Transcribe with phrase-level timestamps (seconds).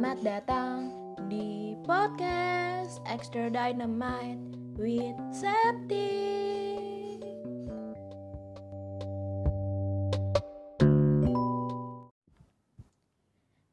[0.00, 0.76] Selamat datang
[1.28, 4.40] di podcast Extra Dynamite
[4.80, 6.16] with Septi.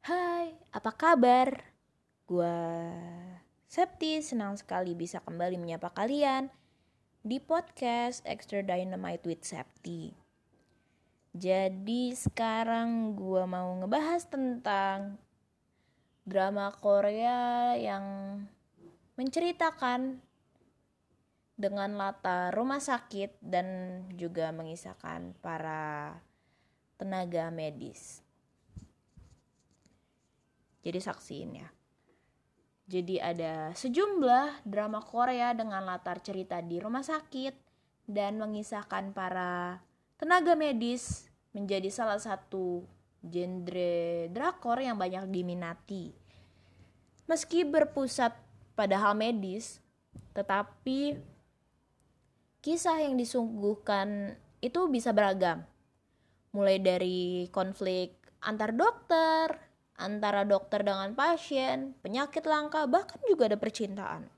[0.04, 1.64] Hai, apa kabar?
[2.28, 2.92] Gua
[3.64, 6.52] Septi senang sekali bisa kembali menyapa kalian
[7.24, 10.12] di podcast Extra Dynamite with Septi.
[11.32, 15.16] Jadi sekarang gua mau ngebahas tentang
[16.28, 18.04] drama Korea yang
[19.16, 20.20] menceritakan
[21.58, 23.66] dengan latar rumah sakit dan
[24.14, 26.14] juga mengisahkan para
[27.00, 28.20] tenaga medis.
[30.84, 31.68] Jadi saksiin ya.
[32.88, 37.52] Jadi ada sejumlah drama Korea dengan latar cerita di rumah sakit
[38.08, 39.82] dan mengisahkan para
[40.16, 42.86] tenaga medis menjadi salah satu
[43.22, 46.14] genre drakor yang banyak diminati.
[47.28, 48.32] Meski berpusat
[48.78, 49.82] pada hal medis,
[50.32, 51.18] tetapi
[52.62, 55.66] kisah yang disuguhkan itu bisa beragam.
[56.54, 59.50] Mulai dari konflik antar dokter,
[59.98, 64.30] antara dokter dengan pasien, penyakit langka, bahkan juga ada percintaan.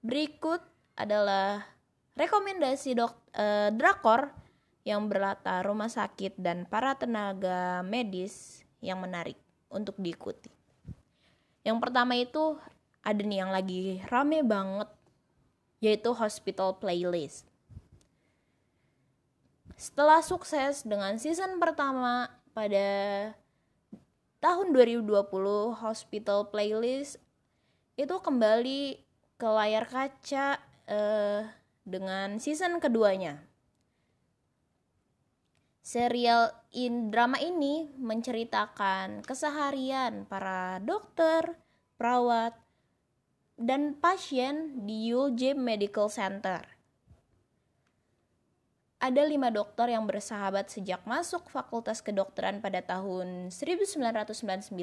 [0.00, 0.64] Berikut
[0.96, 1.60] adalah
[2.16, 4.32] rekomendasi dok, eh, drakor
[4.86, 9.34] yang berlatar rumah sakit dan para tenaga medis yang menarik
[9.66, 10.46] untuk diikuti.
[11.66, 12.54] Yang pertama itu
[13.02, 14.86] ada nih yang lagi rame banget
[15.82, 17.50] yaitu Hospital Playlist.
[19.74, 22.86] Setelah sukses dengan season pertama pada
[24.38, 25.02] tahun 2020
[25.82, 27.18] Hospital Playlist
[27.98, 29.02] itu kembali
[29.34, 31.42] ke layar kaca eh,
[31.82, 33.42] dengan season keduanya
[35.86, 41.62] Serial in drama ini menceritakan keseharian para dokter,
[41.94, 42.58] perawat,
[43.54, 46.66] dan pasien di UJ Medical Center.
[48.98, 54.74] Ada lima dokter yang bersahabat sejak masuk fakultas kedokteran pada tahun 1999.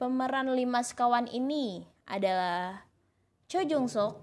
[0.00, 2.88] Pemeran lima sekawan ini adalah
[3.52, 4.16] Cho Jung Sok,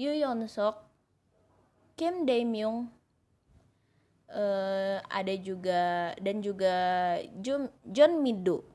[0.00, 0.80] Yoo Yeon Sok,
[1.94, 2.93] Kim Dae Myung
[4.34, 6.76] uh, ada juga dan juga
[7.38, 8.66] John, Mido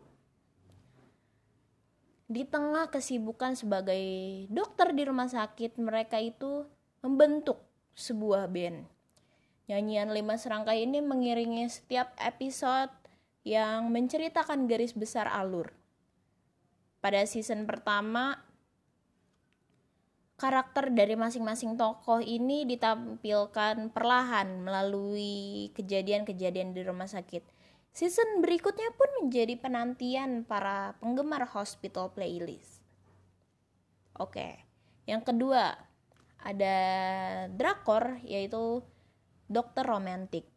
[2.29, 3.99] di tengah kesibukan sebagai
[4.53, 6.61] dokter di rumah sakit mereka itu
[7.01, 7.57] membentuk
[7.97, 8.85] sebuah band.
[9.65, 12.93] Nyanyian lima serangkai ini mengiringi setiap episode
[13.41, 15.73] yang menceritakan garis besar alur.
[17.01, 18.45] Pada season pertama
[20.39, 27.43] karakter dari masing-masing tokoh ini ditampilkan perlahan melalui kejadian-kejadian di rumah sakit.
[27.91, 32.79] Season berikutnya pun menjadi penantian para penggemar Hospital Playlist.
[34.15, 34.63] Oke,
[35.03, 35.75] yang kedua
[36.39, 36.77] ada
[37.51, 38.79] drakor yaitu
[39.51, 40.47] Dokter Romantik.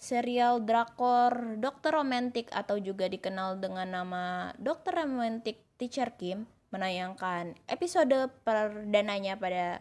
[0.00, 4.24] Serial drakor Dokter Romantik atau juga dikenal dengan nama
[4.56, 9.80] Dokter Romantik Teacher Kim menayangkan episode perdananya pada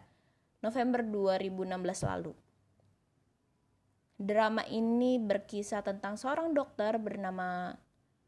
[0.64, 2.32] November 2016 lalu.
[4.16, 7.76] Drama ini berkisah tentang seorang dokter bernama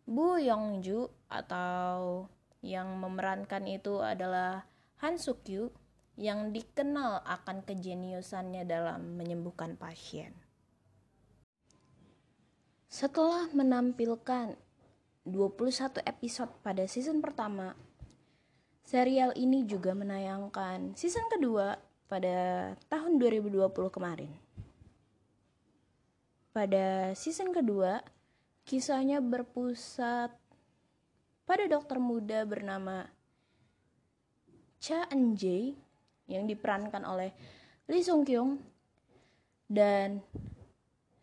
[0.04, 2.28] Bu Yongju atau
[2.60, 4.68] yang memerankan itu adalah
[5.00, 5.72] Han Sukyu
[6.20, 10.36] yang dikenal akan kejeniusannya dalam menyembuhkan pasien.
[12.92, 14.60] Setelah menampilkan
[15.24, 17.80] 21 episode pada season pertama,
[18.88, 21.75] Serial ini juga menayangkan season kedua
[22.08, 24.31] pada tahun 2020 kemarin.
[26.56, 28.00] Pada season kedua,
[28.64, 30.31] kisahnya berpusat
[31.44, 33.12] pada dokter muda bernama
[34.80, 35.75] Cha Eun-jae
[36.31, 37.36] yang diperankan oleh
[37.92, 38.56] Lee Sung Kyung
[39.68, 40.24] dan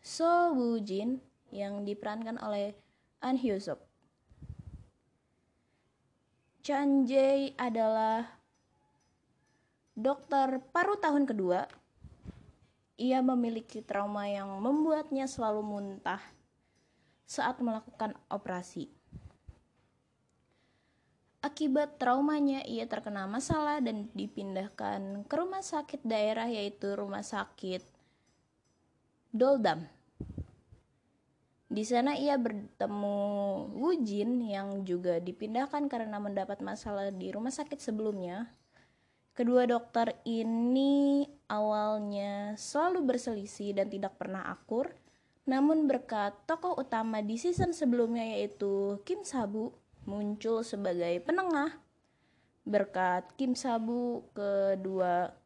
[0.05, 1.17] So Woo Jin
[1.49, 2.77] yang diperankan oleh
[3.25, 3.94] An Hyo Suk.
[6.65, 8.25] Chan Jae adalah
[9.93, 11.69] dokter paru tahun kedua.
[12.97, 16.25] Ia memiliki trauma yang membuatnya selalu muntah
[17.29, 18.89] saat melakukan operasi.
[21.45, 27.85] Akibat traumanya, ia terkena masalah dan dipindahkan ke rumah sakit daerah yaitu Rumah Sakit
[29.37, 29.85] Doldam.
[31.65, 33.19] Di sana ia bertemu
[33.73, 38.53] Wu Jin yang juga dipindahkan karena mendapat masalah di rumah sakit sebelumnya.
[39.35, 44.95] Kedua dokter ini awalnya selalu berselisih dan tidak pernah akur,
[45.45, 49.77] Namun berkat tokoh utama di season sebelumnya yaitu Kim Sabu
[50.09, 51.77] muncul sebagai penengah.
[52.65, 55.37] Berkat Kim Sabu kedua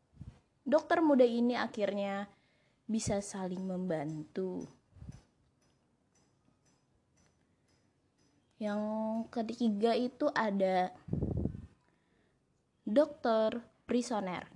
[0.62, 2.30] dokter muda ini akhirnya
[2.86, 4.77] bisa saling membantu.
[8.58, 8.82] Yang
[9.30, 10.90] ketiga itu ada
[12.82, 14.50] Dokter Prisoner.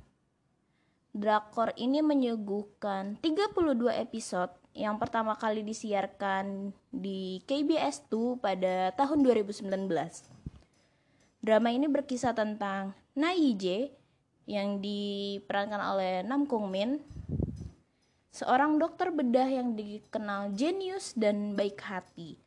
[1.14, 3.62] Drakor ini menyuguhkan 32
[4.02, 9.70] episode yang pertama kali disiarkan di KBS 2 pada tahun 2019.
[11.38, 13.94] Drama ini berkisah tentang Na Ye
[14.50, 16.98] yang diperankan oleh Nam Kung Min,
[18.34, 22.42] seorang dokter bedah yang dikenal jenius dan baik hati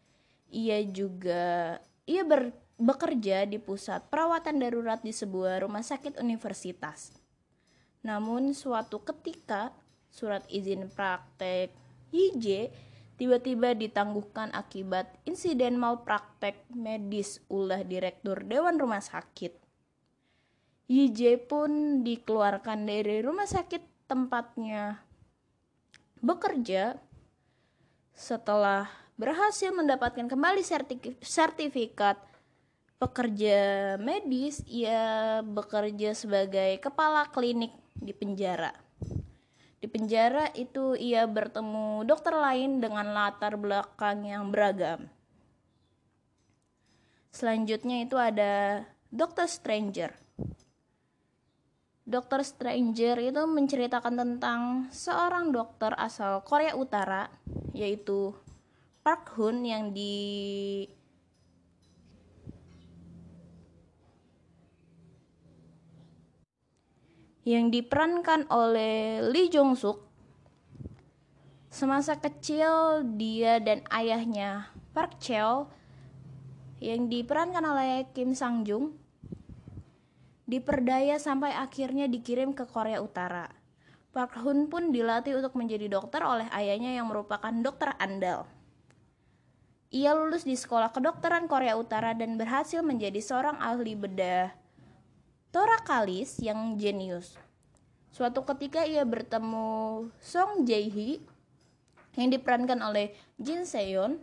[0.56, 7.12] ia juga ia ber, bekerja di pusat perawatan darurat di sebuah rumah sakit universitas.
[8.08, 9.76] Namun suatu ketika
[10.08, 11.76] surat izin praktek
[12.16, 12.72] YJ
[13.20, 19.60] tiba-tiba ditangguhkan akibat insiden malpraktek medis ulah direktur Dewan Rumah Sakit.
[20.86, 25.02] YJ pun dikeluarkan dari rumah sakit tempatnya
[26.22, 27.02] bekerja
[28.14, 30.64] setelah berhasil mendapatkan kembali
[31.24, 32.20] sertifikat
[33.00, 33.58] pekerja
[34.00, 38.76] medis, ia bekerja sebagai kepala klinik di penjara.
[39.80, 45.08] Di penjara itu ia bertemu dokter lain dengan latar belakang yang beragam.
[47.36, 50.16] Selanjutnya itu ada Dokter Stranger.
[52.08, 57.28] Dokter Stranger itu menceritakan tentang seorang dokter asal Korea Utara,
[57.76, 58.32] yaitu
[59.06, 60.82] Park Hoon yang di
[67.46, 70.10] yang diperankan oleh Lee Jong Suk
[71.70, 75.70] semasa kecil dia dan ayahnya Park Cheo
[76.82, 78.98] yang diperankan oleh Kim Sang Jung
[80.50, 83.54] diperdaya sampai akhirnya dikirim ke Korea Utara.
[84.10, 88.55] Park Hoon pun dilatih untuk menjadi dokter oleh ayahnya yang merupakan dokter andal.
[89.96, 94.52] Ia lulus di sekolah kedokteran Korea Utara dan berhasil menjadi seorang ahli bedah
[95.56, 97.40] torakalis yang jenius.
[98.12, 101.24] Suatu ketika ia bertemu Song Jae-hee
[102.20, 104.20] yang diperankan oleh Jin Seon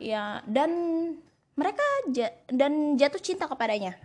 [0.00, 0.72] ya dan
[1.60, 4.00] mereka ja dan jatuh cinta kepadanya.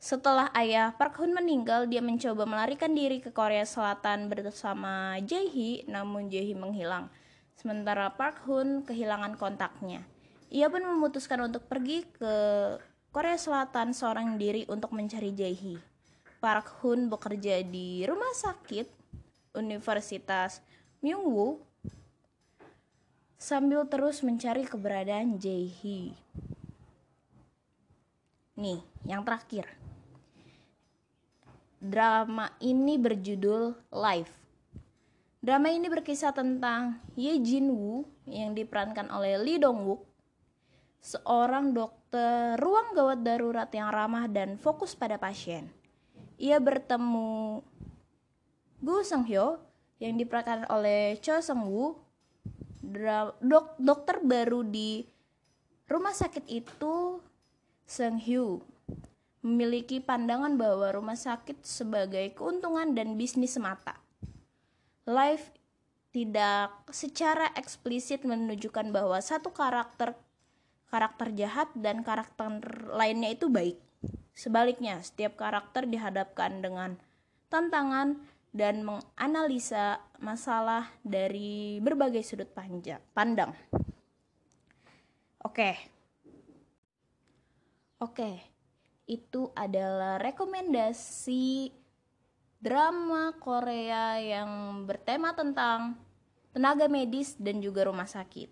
[0.00, 6.32] Setelah ayah Park Hoon meninggal, dia mencoba melarikan diri ke Korea Selatan bersama Jae-hee, namun
[6.32, 7.12] Jae-hee menghilang.
[7.58, 10.06] Sementara Park Hoon kehilangan kontaknya.
[10.46, 12.34] Ia pun memutuskan untuk pergi ke
[13.10, 15.82] Korea Selatan seorang diri untuk mencari Jae-hee.
[16.38, 18.86] Park Hoon bekerja di rumah sakit
[19.58, 20.62] Universitas
[21.02, 21.58] Myungwoo
[23.34, 26.14] sambil terus mencari keberadaan Jae-hee.
[28.54, 29.66] Nih, yang terakhir.
[31.82, 34.47] Drama ini berjudul Life
[35.48, 40.04] Drama ini berkisah tentang Ye Jin Woo yang diperankan oleh Lee Dong Wook,
[41.00, 45.72] seorang dokter ruang gawat darurat yang ramah dan fokus pada pasien.
[46.36, 47.64] Ia bertemu
[48.84, 49.56] Gu Seung Hyo
[49.96, 51.96] yang diperankan oleh Cho Seung Woo,
[53.40, 55.00] dok dokter baru di
[55.88, 57.24] rumah sakit itu
[57.88, 58.60] Seung Hyo
[59.40, 63.96] memiliki pandangan bahwa rumah sakit sebagai keuntungan dan bisnis semata
[65.08, 65.48] live
[66.12, 70.12] tidak secara eksplisit menunjukkan bahwa satu karakter
[70.88, 72.60] karakter jahat dan karakter
[72.92, 73.76] lainnya itu baik.
[74.32, 76.96] Sebaliknya, setiap karakter dihadapkan dengan
[77.52, 78.16] tantangan
[78.54, 82.48] dan menganalisa masalah dari berbagai sudut
[83.12, 83.52] pandang.
[85.44, 85.76] Oke.
[88.00, 88.30] Oke.
[89.08, 91.72] Itu adalah rekomendasi
[92.58, 95.94] drama Korea yang bertema tentang
[96.50, 98.50] tenaga medis dan juga rumah sakit.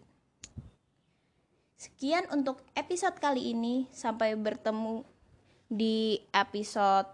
[1.76, 3.84] Sekian untuk episode kali ini.
[3.92, 5.04] Sampai bertemu
[5.68, 7.10] di episode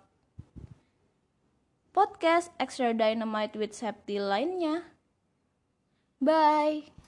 [1.91, 4.87] podcast Extra Dynamite with Septi lainnya.
[6.23, 7.02] Bye.